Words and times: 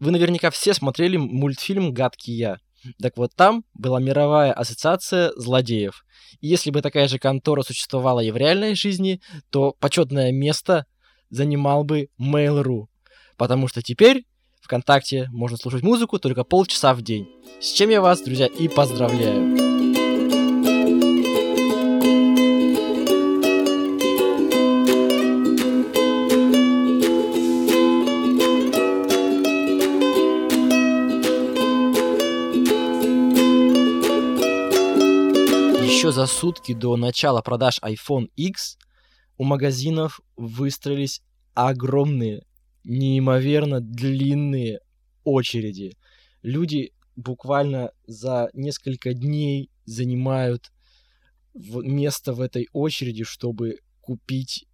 Вы 0.00 0.12
наверняка 0.12 0.50
все 0.50 0.74
смотрели 0.74 1.16
мультфильм 1.16 1.92
«Гадкий 1.92 2.34
я». 2.34 2.58
Так 3.02 3.16
вот, 3.16 3.34
там 3.34 3.64
была 3.74 3.98
мировая 4.00 4.52
ассоциация 4.52 5.32
злодеев. 5.34 6.04
И 6.40 6.46
если 6.46 6.70
бы 6.70 6.80
такая 6.80 7.08
же 7.08 7.18
контора 7.18 7.62
существовала 7.62 8.20
и 8.20 8.30
в 8.30 8.36
реальной 8.36 8.76
жизни, 8.76 9.20
то 9.50 9.74
почетное 9.80 10.30
место 10.30 10.86
занимал 11.30 11.82
бы 11.82 12.08
Mail.ru. 12.20 12.86
Потому 13.36 13.66
что 13.66 13.82
теперь 13.82 14.24
ВКонтакте 14.62 15.28
можно 15.32 15.56
слушать 15.56 15.82
музыку 15.82 16.18
только 16.18 16.44
полчаса 16.44 16.94
в 16.94 17.02
день. 17.02 17.28
С 17.60 17.72
чем 17.72 17.90
я 17.90 18.00
вас, 18.00 18.22
друзья, 18.22 18.46
и 18.46 18.68
поздравляю. 18.68 19.67
Еще 36.08 36.12
за 36.12 36.26
сутки 36.26 36.72
до 36.72 36.96
начала 36.96 37.42
продаж 37.42 37.80
iPhone 37.82 38.30
X 38.36 38.78
у 39.36 39.44
магазинов 39.44 40.20
выстроились 40.36 41.20
огромные, 41.52 42.46
неимоверно 42.82 43.80
длинные 43.80 44.80
очереди. 45.24 45.98
Люди 46.42 46.92
буквально 47.14 47.90
за 48.06 48.48
несколько 48.54 49.12
дней 49.12 49.70
занимают 49.84 50.72
место 51.52 52.32
в 52.32 52.40
этой 52.40 52.68
очереди, 52.72 53.24
чтобы 53.24 53.76
купить 54.00 54.64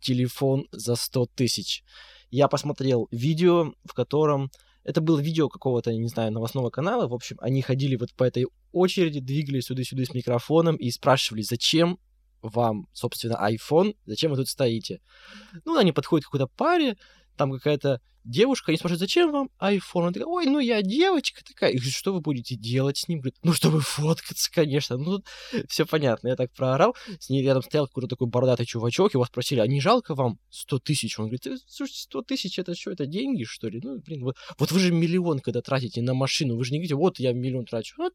телефон 0.00 0.66
за 0.72 0.96
100 0.96 1.26
тысяч. 1.36 1.84
Я 2.30 2.48
посмотрел 2.48 3.06
видео, 3.12 3.72
в 3.84 3.94
котором 3.94 4.50
это 4.84 5.00
было 5.00 5.20
видео 5.20 5.48
какого-то, 5.48 5.92
не 5.92 6.08
знаю, 6.08 6.32
новостного 6.32 6.70
канала. 6.70 7.06
В 7.08 7.14
общем, 7.14 7.36
они 7.40 7.62
ходили 7.62 7.96
вот 7.96 8.12
по 8.14 8.24
этой 8.24 8.46
очереди, 8.72 9.20
двигались 9.20 9.64
сюда-сюда 9.64 10.04
с 10.04 10.14
микрофоном 10.14 10.76
и 10.76 10.90
спрашивали, 10.90 11.42
зачем 11.42 11.98
вам, 12.42 12.88
собственно, 12.92 13.38
iPhone, 13.48 13.94
зачем 14.04 14.32
вы 14.32 14.38
тут 14.38 14.48
стоите. 14.48 15.00
Ну, 15.64 15.76
они 15.76 15.92
подходят 15.92 16.24
к 16.24 16.30
какой-то 16.30 16.48
паре, 16.56 16.96
там 17.36 17.52
какая-то 17.52 18.00
девушка, 18.24 18.70
они 18.70 18.78
спрашивают, 18.78 19.00
зачем 19.00 19.30
вам 19.30 19.50
iPhone? 19.60 20.02
Она 20.02 20.12
такая, 20.12 20.26
ой, 20.26 20.46
ну 20.46 20.58
я 20.58 20.82
девочка 20.82 21.42
такая. 21.44 21.70
И 21.70 21.76
говорит, 21.76 21.94
что 21.94 22.12
вы 22.12 22.20
будете 22.20 22.56
делать 22.56 22.98
с 22.98 23.08
ним? 23.08 23.20
Говорит, 23.20 23.36
ну, 23.42 23.52
чтобы 23.52 23.80
фоткаться, 23.80 24.50
конечно. 24.52 24.96
Ну, 24.96 25.18
тут 25.18 25.26
все 25.68 25.86
понятно. 25.86 26.28
Я 26.28 26.36
так 26.36 26.52
проорал. 26.52 26.94
С 27.18 27.30
ней 27.30 27.42
рядом 27.42 27.62
стоял 27.62 27.86
какой-то 27.86 28.08
такой 28.08 28.28
бородатый 28.28 28.66
чувачок. 28.66 29.14
Его 29.14 29.24
спросили, 29.24 29.60
а 29.60 29.66
не 29.66 29.80
жалко 29.80 30.14
вам 30.14 30.38
100 30.50 30.78
тысяч? 30.80 31.18
Он 31.18 31.26
говорит, 31.26 31.46
слушайте, 31.66 32.02
100 32.02 32.22
тысяч, 32.22 32.58
это 32.58 32.74
что, 32.74 32.90
это 32.90 33.06
деньги, 33.06 33.44
что 33.44 33.68
ли? 33.68 33.80
Ну, 33.82 33.98
блин, 33.98 34.24
вот, 34.24 34.36
вот 34.58 34.72
вы 34.72 34.78
же 34.78 34.92
миллион, 34.92 35.40
когда 35.40 35.60
тратите 35.60 36.02
на 36.02 36.14
машину, 36.14 36.56
вы 36.56 36.64
же 36.64 36.72
не 36.72 36.78
говорите, 36.78 36.94
вот 36.94 37.18
я 37.18 37.32
миллион 37.32 37.64
трачу. 37.64 37.94
Вот, 37.98 38.12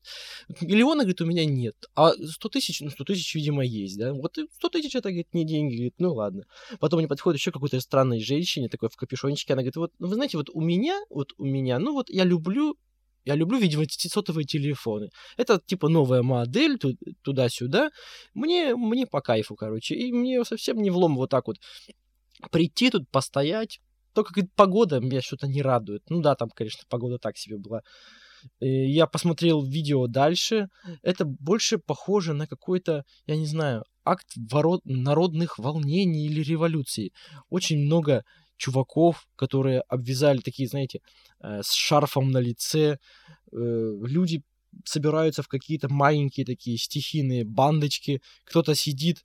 миллиона, 0.62 1.02
говорит, 1.02 1.22
у 1.22 1.26
меня 1.26 1.46
нет. 1.46 1.76
А 1.96 2.12
100 2.14 2.50
тысяч, 2.50 2.82
ну, 2.82 2.90
100 2.90 3.04
тысяч, 3.04 3.36
видимо, 3.36 3.66
есть, 3.66 3.98
да? 3.98 4.14
Вот 4.14 4.38
100 4.38 4.70
тысяч, 4.70 4.96
это, 4.96 5.10
говорит, 5.10 5.34
не 5.34 5.46
деньги. 5.46 5.76
Говорит, 5.76 5.96
ну, 6.00 6.14
ладно. 6.14 6.44
Потом 6.80 7.00
они 7.00 7.08
подходят 7.08 7.40
еще 7.40 7.52
какой-то 7.52 7.80
странной 7.80 8.20
женщине, 8.20 8.70
такой 8.70 8.90
в 8.90 8.96
капюшончике. 8.96 9.54
Она 9.54 9.62
говорит, 9.62 9.76
вот, 9.78 9.92
ну, 10.00 10.08
вы 10.08 10.16
знаете, 10.16 10.38
вот 10.38 10.50
у 10.54 10.62
меня 10.62 11.00
вот 11.10 11.34
у 11.38 11.46
меня, 11.46 11.80
ну 11.80 11.94
вот 11.94 12.10
я 12.10 12.24
люблю 12.24 12.76
я 13.26 13.36
люблю, 13.36 13.60
видимо, 13.60 13.84
сотовые 13.90 14.46
телефоны. 14.46 15.10
Это 15.36 15.60
типа 15.60 15.90
новая 15.90 16.24
модель, 16.24 16.80
туда-сюда. 17.24 17.90
Мне, 18.34 18.74
мне 18.74 19.06
по 19.06 19.20
кайфу, 19.20 19.56
короче. 19.56 19.96
И 19.96 20.14
мне 20.14 20.46
совсем 20.46 20.78
не 20.78 20.90
влом 20.92 21.18
вот 21.18 21.30
так 21.30 21.48
вот 21.48 21.58
прийти 22.52 22.90
тут, 22.90 23.10
постоять. 23.10 23.80
Только 24.14 24.34
говорит, 24.34 24.52
погода 24.56 25.02
меня 25.02 25.22
что-то 25.22 25.48
не 25.48 25.62
радует. 25.62 26.04
Ну 26.10 26.22
да, 26.22 26.36
там, 26.36 26.50
конечно, 26.50 26.84
погода 26.88 27.18
так 27.18 27.38
себе 27.38 27.58
была. 27.58 27.82
И 28.62 28.92
я 28.92 29.08
посмотрел 29.08 29.62
видео 29.62 30.08
дальше. 30.08 30.70
Это 31.02 31.26
больше 31.26 31.80
похоже 31.80 32.34
на 32.34 32.48
какой-то, 32.48 33.04
я 33.26 33.36
не 33.36 33.46
знаю, 33.46 33.84
акт 34.06 34.28
ворот... 34.50 34.82
народных 34.86 35.60
волнений 35.60 36.28
или 36.28 36.42
революции. 36.42 37.12
Очень 37.50 37.80
много 37.80 38.24
чуваков, 38.58 39.28
которые 39.36 39.82
обвязали 39.82 40.40
такие, 40.40 40.68
знаете, 40.68 41.02
э, 41.40 41.62
с 41.64 41.72
шарфом 41.72 42.32
на 42.32 42.40
лице. 42.40 42.98
Э, 43.52 43.94
люди 44.04 44.44
собираются 44.86 45.44
в 45.44 45.48
какие-то 45.48 45.90
маленькие 45.90 46.46
такие 46.46 46.78
стихийные 46.78 47.46
бандочки. 47.46 48.22
Кто-то 48.44 48.76
сидит 48.76 49.24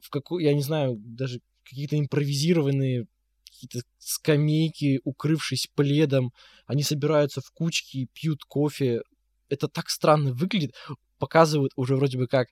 в 0.00 0.10
какой, 0.10 0.44
я 0.44 0.54
не 0.54 0.62
знаю, 0.62 0.96
даже 0.98 1.40
какие-то 1.64 1.98
импровизированные 1.98 3.06
какие-то 3.44 3.86
скамейки, 3.98 5.00
укрывшись 5.04 5.68
пледом. 5.74 6.32
Они 6.66 6.82
собираются 6.82 7.40
в 7.40 7.50
кучки, 7.50 8.08
пьют 8.14 8.44
кофе. 8.44 9.02
Это 9.48 9.68
так 9.68 9.90
странно 9.90 10.32
выглядит. 10.32 10.74
Показывают 11.18 11.72
уже 11.76 11.96
вроде 11.96 12.16
бы 12.16 12.26
как 12.26 12.48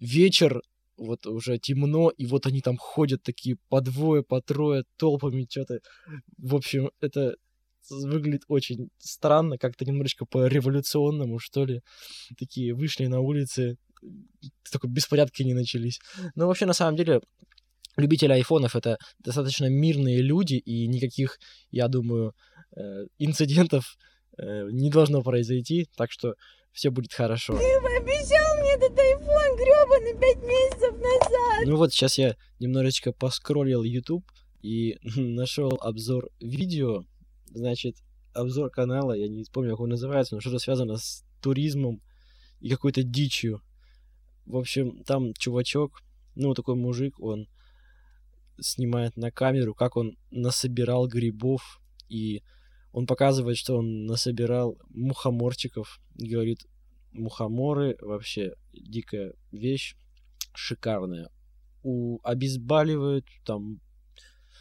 вечер 0.00 0.60
вот 1.00 1.26
уже 1.26 1.58
темно, 1.58 2.10
и 2.10 2.26
вот 2.26 2.46
они 2.46 2.60
там 2.60 2.76
ходят 2.76 3.22
такие 3.22 3.56
по 3.68 3.80
двое, 3.80 4.22
по 4.22 4.40
трое, 4.42 4.84
толпами 4.96 5.46
что-то. 5.48 5.80
В 6.38 6.54
общем, 6.54 6.90
это 7.00 7.34
выглядит 7.88 8.42
очень 8.48 8.90
странно, 8.98 9.56
как-то 9.56 9.84
немножечко 9.84 10.26
по-революционному, 10.26 11.38
что 11.38 11.64
ли. 11.64 11.80
Такие 12.38 12.74
вышли 12.74 13.06
на 13.06 13.20
улицы, 13.20 13.76
такой 14.70 14.90
беспорядки 14.90 15.42
не 15.42 15.54
начались. 15.54 15.98
Но 16.34 16.46
вообще, 16.46 16.66
на 16.66 16.74
самом 16.74 16.96
деле, 16.96 17.20
любители 17.96 18.32
айфонов 18.32 18.76
это 18.76 18.98
достаточно 19.18 19.66
мирные 19.70 20.20
люди, 20.20 20.54
и 20.54 20.86
никаких, 20.86 21.38
я 21.70 21.88
думаю, 21.88 22.34
э, 22.76 23.06
инцидентов 23.18 23.96
не 24.70 24.90
должно 24.90 25.22
произойти, 25.22 25.88
так 25.96 26.10
что 26.10 26.34
все 26.72 26.90
будет 26.90 27.12
хорошо. 27.12 27.56
Ты 27.56 27.64
обещал 27.64 28.58
мне 28.60 28.74
этот 28.74 28.92
iPhone 28.92 29.56
гребаный 29.56 30.18
пять 30.18 30.42
месяцев 30.42 30.94
назад. 30.94 31.66
Ну 31.66 31.76
вот, 31.76 31.92
сейчас 31.92 32.18
я 32.18 32.36
немножечко 32.58 33.12
поскроллил 33.12 33.82
YouTube 33.82 34.24
и 34.62 34.98
нашел 35.16 35.78
обзор 35.80 36.28
видео. 36.40 37.04
Значит, 37.46 37.96
обзор 38.34 38.70
канала, 38.70 39.12
я 39.12 39.28
не 39.28 39.44
помню, 39.52 39.70
как 39.70 39.80
он 39.80 39.90
называется, 39.90 40.34
но 40.34 40.40
что-то 40.40 40.58
связано 40.58 40.96
с 40.96 41.24
туризмом 41.42 42.00
и 42.60 42.68
какой-то 42.68 43.02
дичью. 43.02 43.60
В 44.46 44.56
общем, 44.56 45.02
там 45.04 45.34
чувачок, 45.34 46.02
ну, 46.34 46.54
такой 46.54 46.76
мужик, 46.76 47.18
он 47.20 47.48
снимает 48.60 49.16
на 49.16 49.30
камеру, 49.30 49.74
как 49.74 49.96
он 49.96 50.16
насобирал 50.30 51.08
грибов 51.08 51.80
и 52.08 52.42
он 52.92 53.06
показывает, 53.06 53.56
что 53.56 53.76
он 53.76 54.06
насобирал 54.06 54.78
мухоморчиков. 54.90 56.00
Говорит, 56.14 56.66
мухоморы 57.12 57.96
вообще 58.00 58.54
дикая 58.72 59.34
вещь, 59.52 59.96
шикарная. 60.54 61.30
У, 61.82 62.18
обезболивают, 62.22 63.26
там, 63.44 63.80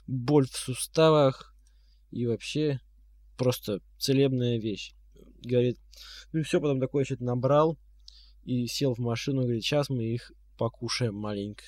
боль 0.07 0.47
в 0.47 0.55
суставах 0.55 1.53
и 2.11 2.25
вообще 2.25 2.79
просто 3.37 3.81
целебная 3.97 4.59
вещь. 4.59 4.93
Говорит, 5.43 5.77
ну 6.31 6.43
все, 6.43 6.61
потом 6.61 6.79
такой 6.79 7.05
что-то 7.05 7.23
набрал 7.23 7.77
и 8.43 8.67
сел 8.67 8.93
в 8.93 8.99
машину, 8.99 9.41
говорит, 9.43 9.63
сейчас 9.63 9.89
мы 9.89 10.03
их 10.03 10.31
покушаем 10.57 11.15
маленько. 11.15 11.63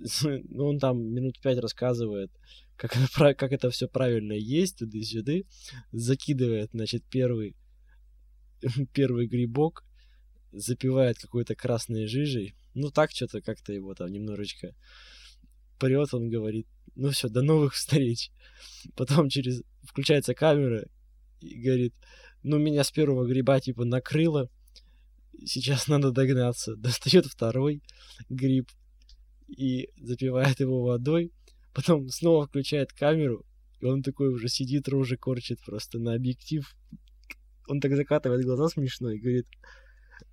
Ну, 0.48 0.66
он 0.66 0.78
там 0.78 1.02
минут 1.02 1.40
пять 1.40 1.58
рассказывает, 1.58 2.30
как 2.76 2.92
как 3.36 3.52
это 3.52 3.70
все 3.70 3.88
правильно 3.88 4.32
есть, 4.32 4.78
туда-сюда, 4.78 5.40
закидывает, 5.92 6.70
значит, 6.72 7.04
первый, 7.10 7.56
первый 8.92 9.26
грибок, 9.26 9.84
запивает 10.52 11.18
какой-то 11.18 11.54
красной 11.54 12.06
жижей, 12.06 12.54
ну 12.74 12.90
так 12.90 13.10
что-то 13.10 13.40
как-то 13.40 13.72
его 13.72 13.94
там 13.94 14.10
немножечко 14.10 14.74
прет, 15.78 16.12
он 16.14 16.28
говорит, 16.28 16.66
ну 16.94 17.10
все, 17.10 17.28
до 17.28 17.42
новых 17.42 17.74
встреч. 17.74 18.30
Потом 18.96 19.28
через 19.28 19.62
включается 19.82 20.34
камера 20.34 20.86
и 21.40 21.60
говорит, 21.60 21.94
ну 22.42 22.58
меня 22.58 22.84
с 22.84 22.90
первого 22.90 23.26
гриба 23.26 23.60
типа 23.60 23.84
накрыло, 23.84 24.48
сейчас 25.44 25.88
надо 25.88 26.10
догнаться. 26.12 26.76
Достает 26.76 27.26
второй 27.26 27.82
гриб 28.28 28.68
и 29.56 29.88
запивает 29.98 30.60
его 30.60 30.82
водой, 30.82 31.32
Потом 31.72 32.08
снова 32.08 32.46
включает 32.46 32.92
камеру, 32.92 33.44
и 33.80 33.86
он 33.86 34.02
такой 34.02 34.28
уже 34.28 34.48
сидит, 34.48 34.88
рожи 34.88 35.16
корчит 35.16 35.60
просто 35.64 35.98
на 35.98 36.14
объектив. 36.14 36.68
Он 37.68 37.80
так 37.80 37.94
закатывает 37.94 38.44
глаза 38.44 38.68
смешно 38.68 39.10
и 39.10 39.18
говорит, 39.18 39.46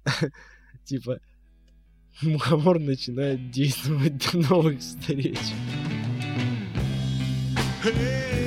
типа, 0.86 1.20
мухомор 2.24 2.80
начинает 2.80 3.52
действовать 3.52 4.18
до 4.18 4.38
новых 4.50 4.80
встреч. 4.80 5.38
Hey, 7.84 8.47